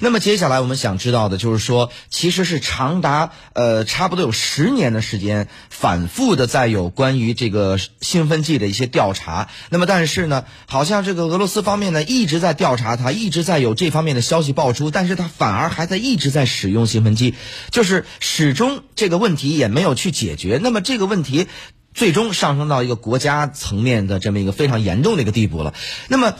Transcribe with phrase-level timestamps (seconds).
[0.00, 9.48] 那么接下来我们想知道的就是说，其实是长达呃差不多有十年的时间，反复的在有关于这个兴奋剂的一些调查。
[9.70, 17.34] 那么但是呢，好像这个俄罗斯方面呢一直在调查它，一直在有这方面的消息爆出，但是它反而还在一直在使用兴奋剂，
[17.70, 20.60] 就是始终这个问题也没有去解决。
[20.62, 21.46] 那么这个问题。
[21.94, 25.74] 最终上升到一个国家层面的这么一个非常严重的一个地步了。
[26.06, 26.34] 那么，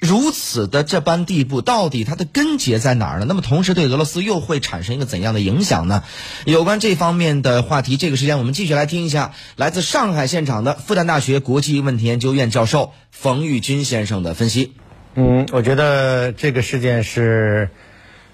[0.00, 3.26] 如此的这般地步，到底它的根结在哪儿呢？
[3.28, 6.04] 那么，同时对俄罗斯又会产生一个怎样的影响呢？
[6.44, 14.74] 有关这方面的话题，这个时间我们继续来听一下来自上海现场的复旦大学国际问题研究院教授冯玉军先生的分析。
[15.14, 17.70] 嗯，我觉得这个事件是。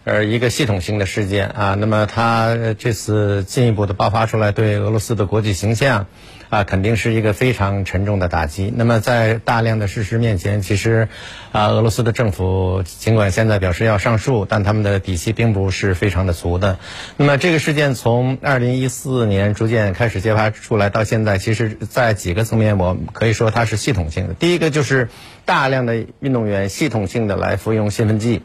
[0.05, 6.09] 呃，一个系统性的事件啊，那么它这次进一步的爆发出来，对俄罗斯的国际形象
[6.51, 8.71] 啊，肯定是一个非常沉重的打击。
[8.77, 11.09] 那么在大量的事实面前，其实
[11.53, 16.79] 啊，俄罗斯的政府尽管现在表示要上诉，但他们的底气并不是非常的足的。
[17.16, 24.35] 那么这个事件从二零一四年逐渐开始揭发出来，到现在，其实在几个层面，我可以说它是系统性的。
[24.35, 25.09] 第一个就是
[25.46, 28.43] 大量的运动员系统性的来服用兴奋剂。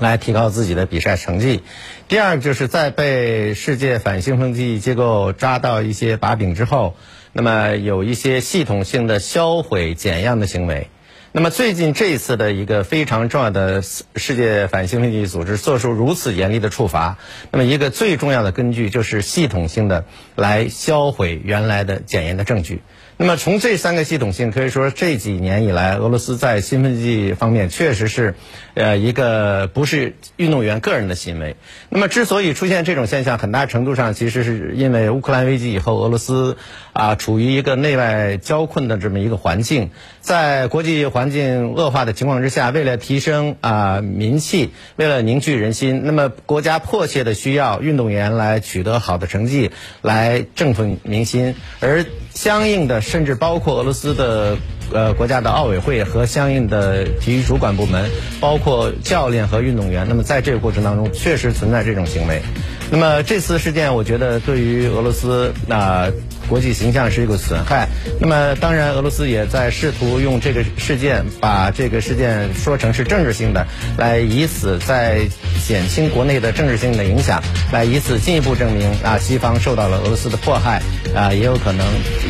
[0.00, 1.62] 来提高自己的比赛成绩。
[2.08, 6.96] 第二，就是在被世界反兴奋剂机构抓到一些把柄之后，
[7.32, 10.88] 那么有一些系统性的销毁减样的行为。
[11.32, 17.18] 那么最近这一次的一个非常重要的世界反兴奋剂组织做出如此严厉的处罚，
[17.50, 22.80] 那么一个最重要的根据就是系统性的来销毁原来的检验的证据。
[23.18, 28.34] 那么从这三个系统性可以说，这几年以来，俄罗斯在兴奋剂方面确实是，
[28.74, 31.56] 呃，一个不是运动员个人的行为。
[31.88, 36.58] 那么之所以出现这种现象，很大程度上其实是因为乌克兰危机以后，俄罗斯
[36.92, 49.70] 啊处于一个内外交困的这么一个环境，在国际环境恶化的情况之下，为了提升啊民气，为了凝聚人心，那么国家迫切的需要运动员来取得好的成绩，
[50.02, 53.00] 来振奋民心，而相应的。
[53.00, 54.58] 甚至包括俄罗斯的
[54.92, 60.06] 呃国家的奥委会和相应的体育主管部门，包括教练和运动员。
[60.06, 62.42] 那么在这个过程当中，确实存在这种行为。
[62.90, 66.10] 那么这次事件，我觉得对于俄罗斯那
[66.48, 67.88] 国际形象是一个损害。
[68.20, 73.66] 那么当然，俄罗斯也在试图用这个事件把这个事件说成是政治性的，
[73.98, 75.26] 来以此在
[75.66, 77.42] 减轻国内的政治性的影响，
[77.72, 80.80] 来以此进一步证明啊西方受到了俄罗斯的迫害
[81.14, 81.84] 啊，也有可能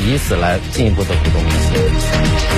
[0.08, 2.55] 以此来进一步的鼓动民心。